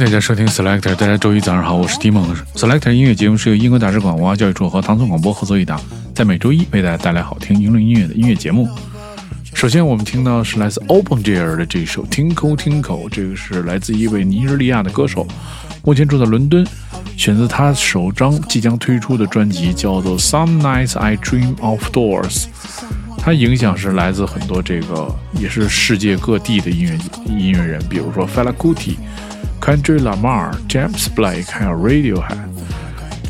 [0.00, 2.34] 大家收听 Selector，大家周一早上好，我是 Dimon。
[2.54, 5.78] Selector 音乐节目是由英国大使馆文化教育处和唐宋广播合作一档，
[6.14, 8.66] 在每周一为大家带来好听英伦音乐的音乐节目。
[9.52, 15.26] 首先，我们听到是来自 Open Jair 的这首 Tinkle Tinkle，这个是来自一位尼日利亚的歌手，
[15.84, 16.66] 目前住在伦敦，
[17.18, 22.46] 选择他首张即将推出的专辑，叫做 Some Nights I Dream of Doors。
[23.18, 26.98] 他影响是来自很多这个也是世界各地的音乐
[27.28, 28.94] 音乐人，比如说 Fela Kuti、
[29.69, 32.37] Kendrick Lamar、James Blake，还有 Radiohead。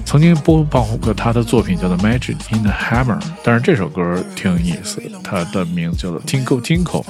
[0.05, 7.05] 曾经播放过他的作品叫做《Magic in the Hammer》，但是这首歌挺有意思，它的名字叫做《Tinkle Tinkle》，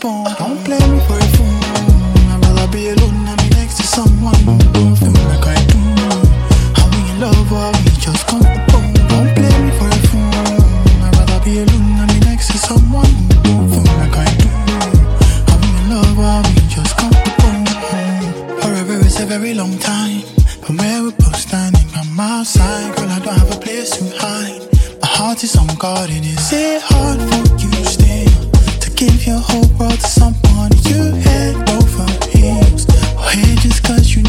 [0.00, 1.60] Don't play me for a fool.
[2.32, 4.32] I'd rather be alone than be next to someone
[4.72, 5.76] don't feel like I do.
[6.80, 7.52] Are we in love?
[7.52, 8.26] Are we just?
[8.26, 10.32] Don't play me for a fool.
[11.04, 13.12] I'd rather be alone than be next to someone
[13.44, 14.48] don't feel like I do.
[15.52, 16.18] Are we in love?
[16.18, 16.96] Are we just?
[18.62, 20.22] Forever is a very long time.
[20.78, 22.96] Where we're both standing, I'm outside.
[22.96, 24.66] Girl, I don't have a place to hide.
[25.02, 26.24] My heart is unguarded.
[26.24, 27.84] Is it hard for you to
[29.00, 32.84] give your whole world to someone you head over heels?
[33.16, 34.19] Or hey, just cause you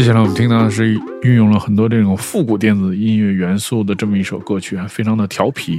[0.00, 5.78] 接下来我们听到的是运用了很多这种复古电子音乐元素的这么一首歌曲，还非常的调皮，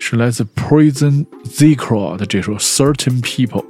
[0.00, 3.64] 是来自 Prison Zikro 的这首 Certain People。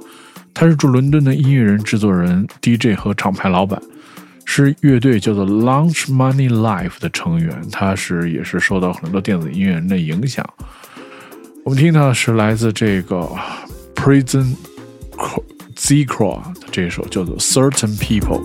[0.51, 3.79] 他是驻伦敦的音乐人、制作人、DJ 和厂牌老板，
[4.45, 7.61] 是乐队叫做 Launch Money Life 的成员。
[7.71, 10.43] 他是也是受到很多电子音乐人的影响。
[11.63, 13.29] 我们听到的是来自这个
[13.93, 14.55] Prison
[15.75, 18.41] Zikro 的这首叫做 Certain People。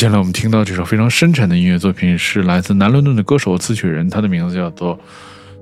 [0.00, 4.98] 接下来我们听到这首非常深沉的音乐作品，是来自南伦敦的歌手词曲人，他的名字叫做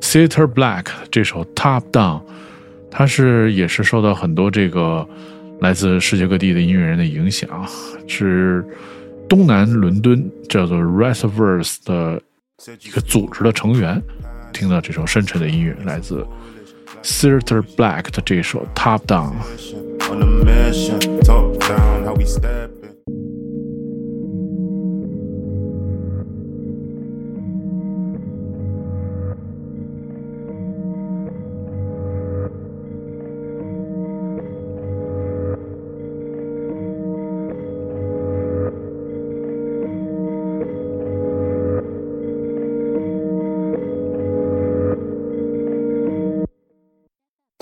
[0.00, 0.85] Theater Black。
[1.11, 2.23] 这首 Top Down，
[2.88, 5.04] 他是也是受到很多这个
[5.59, 7.49] 来自世界各地的音乐人的影响，
[8.07, 8.64] 是
[9.28, 12.23] 东南伦敦叫做 Reservoirs 的
[12.85, 14.00] 一个组织的成员。
[14.52, 16.25] 听到这首深沉的音乐，来自
[17.02, 19.33] Theater Black 的这首 Top Down。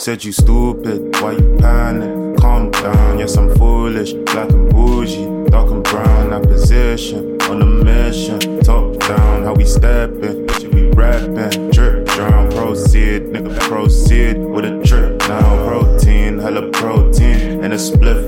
[0.07, 2.39] Said you stupid, why you panic?
[2.39, 7.65] Calm down, yes I'm foolish, black and bougie, dark and brown, that position on a
[7.65, 13.59] mission, top down, how we steppin', shit we rapping, drip drown, proceed, nigga.
[13.59, 18.26] Proceed with a drip now, protein, hella protein, and a split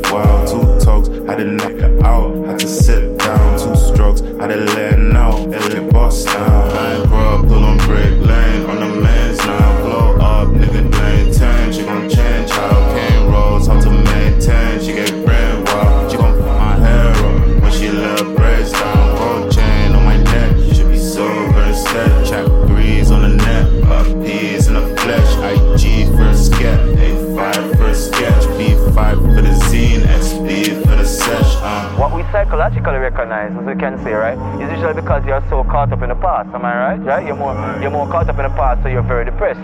[34.61, 36.49] is usually because you're so caught up in the past.
[36.55, 37.01] Am I right?
[37.01, 37.27] Right?
[37.27, 39.61] You're more you're more caught up in the past, so you're very depressed.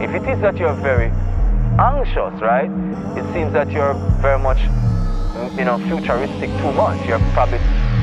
[0.00, 1.10] If it is that you're very
[1.78, 2.70] anxious, right,
[3.16, 6.98] it seems that you're very much, mm, you know, futuristic too much.
[7.06, 7.58] You're probably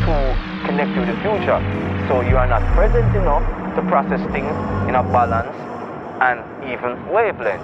[0.06, 0.22] too
[0.66, 1.60] connected with the future,
[2.08, 3.44] so you are not present enough
[3.76, 4.52] to process things
[4.88, 5.56] in a balance
[6.22, 7.64] and even wavelength.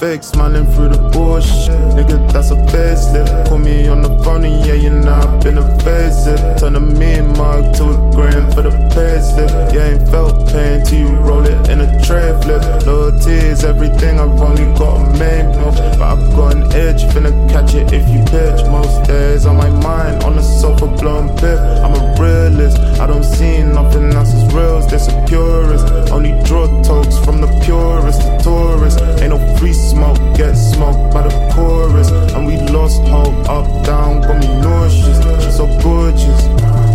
[0.00, 1.76] Fake smiling through the bullshit.
[1.92, 3.46] Nigga, that's a facelift.
[3.46, 6.40] Call me on the phone and yeah, you know I've been evasive.
[6.58, 9.74] Turn a mean mug to a grand for the payslip.
[9.74, 12.62] Yeah, ain't felt pain till you roll it in a tray flip.
[12.86, 15.76] Loyalty is everything, I've only got a main milk.
[15.76, 18.64] But I've got an edge, finna catch it if you pitch.
[18.72, 21.60] Most days on my mind, on the sofa blowing pip.
[21.84, 25.86] I'm a realist, I don't see nothing else as real as this a purist.
[26.10, 28.98] Only draw talks from the purest to tourists.
[29.20, 32.10] Ain't no free smoke, get smoked by the chorus.
[32.34, 35.18] And we lost hope, up, down, got me nauseous.
[35.44, 36.42] She's so gorgeous.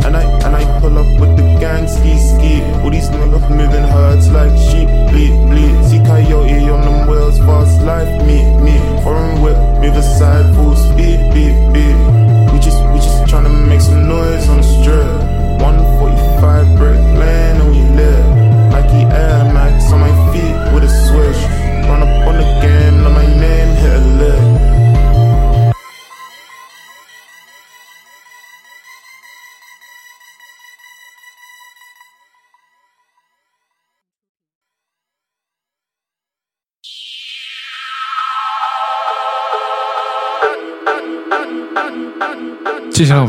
[0.05, 2.53] And I and I pull up with the gang ski ski.
[2.81, 5.94] All these niggas moving herds like sheep, bleed, bleed.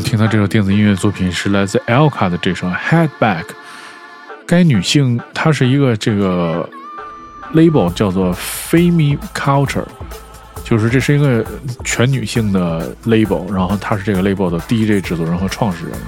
[0.07, 3.43] 听到这首电子音乐作品是来自 Elka 的这首《Head Back》。
[4.47, 6.67] 该女性她是一个这个
[7.53, 9.85] label 叫做 Femi Culture，
[10.63, 11.45] 就是这是一个
[11.85, 15.99] 全女性的 label，然后她是这个 label 的 DJ 制作人和创始人。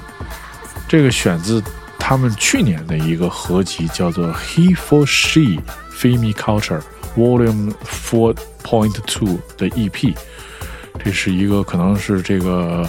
[0.87, 1.61] 这个选自
[1.99, 6.81] 他们去年的一个合集，叫做《He for She Femi Culture
[7.17, 9.27] Volume Four Point Two》
[9.57, 10.15] 的 EP。
[11.03, 12.87] 这是一个可能是这个，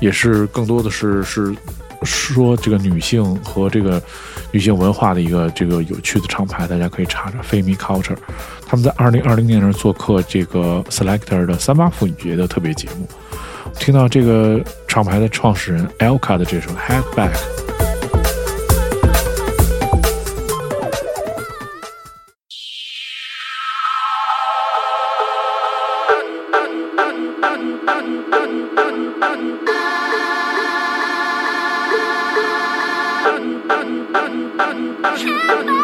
[0.00, 1.54] 也是更多的是是
[2.04, 4.00] 说这个女性和这个
[4.52, 8.16] 女性文化的一个这个有趣的厂牌，大家可以查查 Femi Culture。
[8.66, 13.08] 他们在二零二零年的时候做客这个 Selector 的三八妇女节的特别节目，
[13.78, 17.67] 听到这个厂牌的创始人 Elka 的这首 Head Back。
[35.10, 35.77] I'm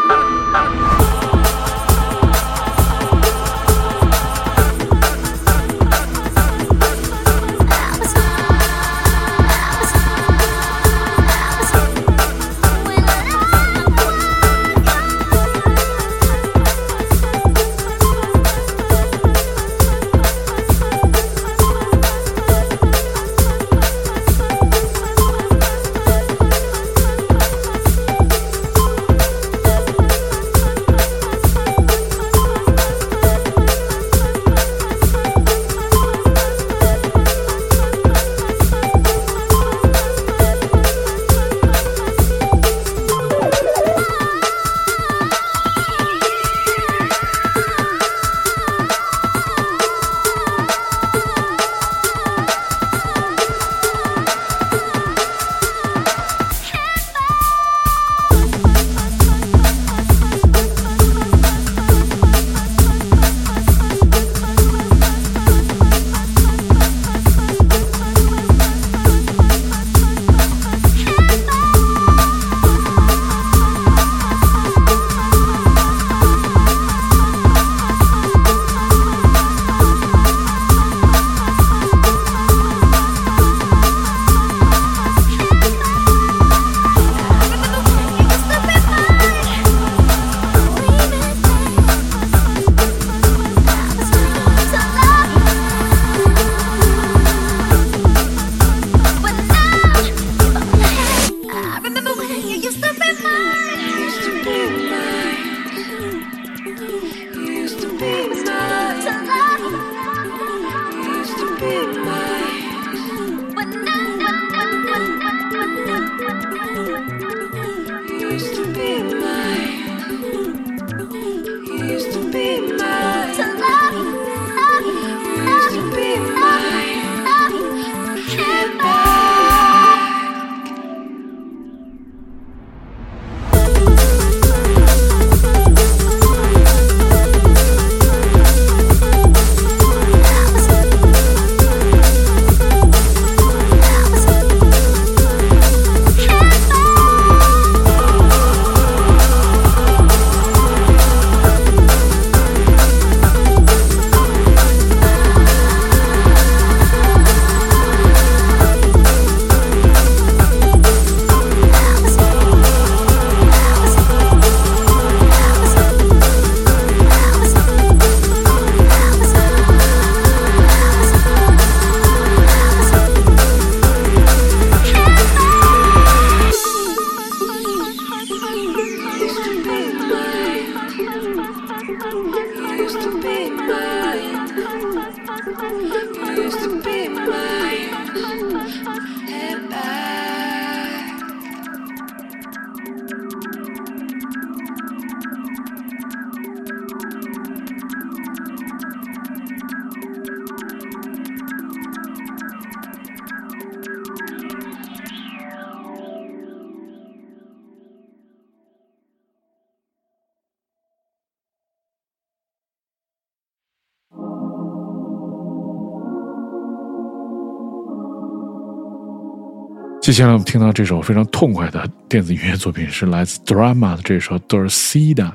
[220.14, 225.33] 接下来我们听到这首非常痛快的电子音乐作品，是来自 Drama 的这首 Dorcina，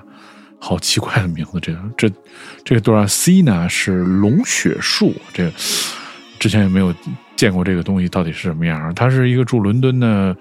[0.57, 2.09] 好奇怪的名字，这个这
[2.63, 5.51] 这个 Dorcina 是龙血树，这个
[6.39, 6.95] 之前也没有
[7.35, 8.95] 见过这个东西到底是什么样。
[8.95, 10.33] 他是一个住伦敦的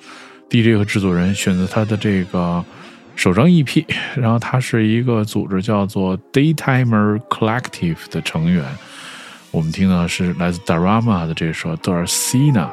[0.49, 2.65] DJ 和制作人，选择他的这个
[3.17, 8.65] 首张 EP，然后他是一个组织叫做 Daytimer Collective 的成员。
[9.51, 12.69] 我们听到是来自 Drama 的这首 Dorcina。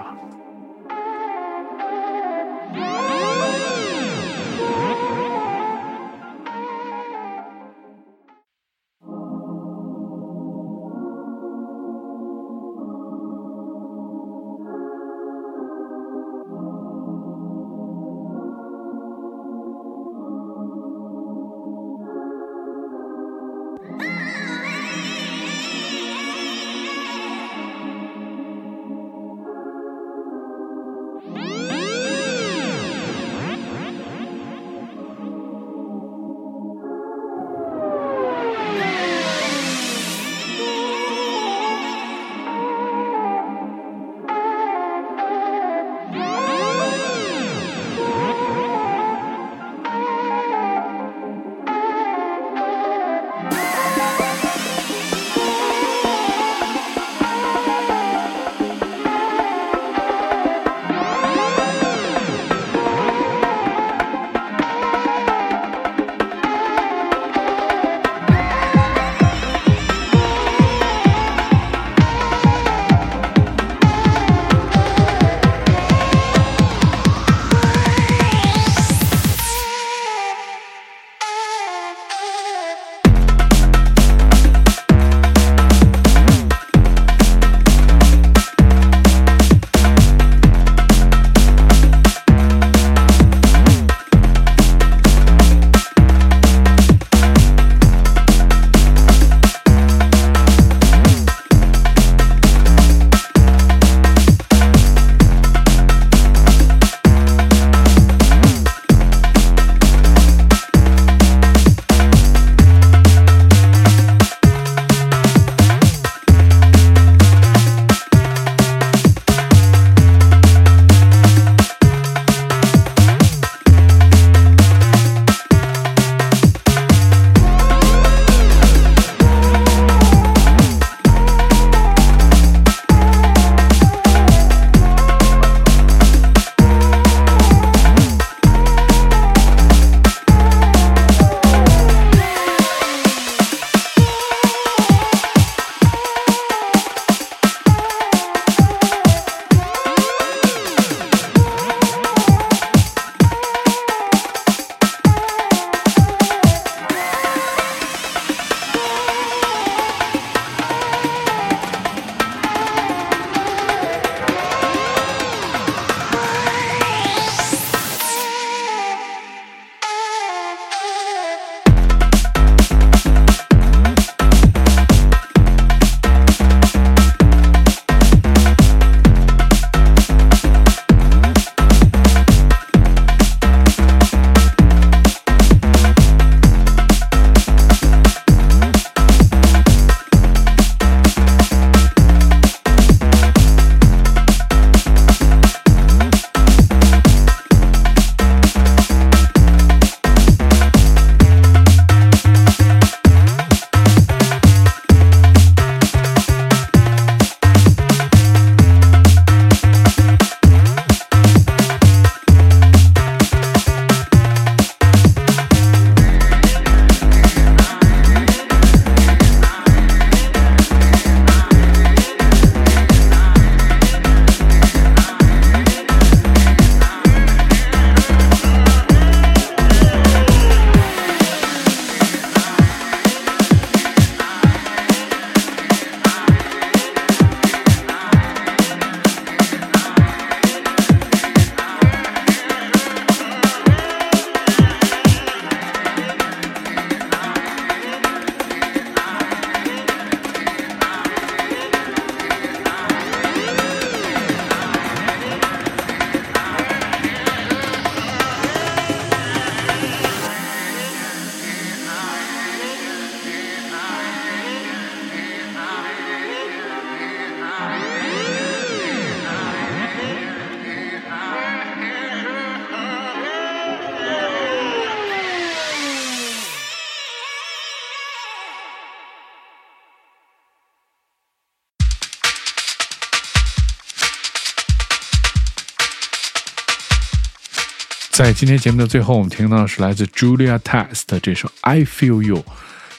[288.15, 292.37] 在今天节目的最后，我们听到的是来自 Julia Test 的这首《I Feel You》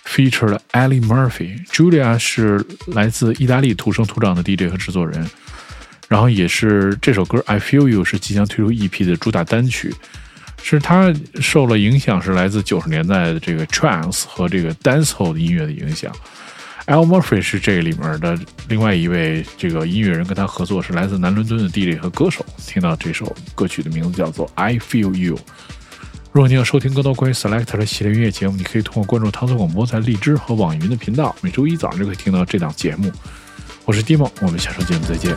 [0.06, 1.66] ，featured 了 Ellie Murphy。
[1.68, 5.26] Julia 是来自意大利土生土长的 DJ 和制作人，
[6.06, 9.94] 然后也是这首歌《I Feel You》是即将推出 EP 的主打单曲。
[10.62, 16.14] 是他受了影响，是来自九十年代的这个 trance 和这个 dancehall 的音乐的影响。
[16.86, 22.46] Al Murphy 是这里面的另外一位这个音乐人，跟他合作是来自南伦敦的 DJ 和歌手。
[22.64, 25.34] 听到这首歌曲的名字叫做《I Feel You》。
[26.30, 33.10] 如果你要收听更多关于 Selector 的系列音乐节目，你可以通过关注唐宋广播在荔枝和网易云的频道，每周一早上就可以听到这档节目。
[33.84, 35.34] 我是 Dimo，我们下周节目再见。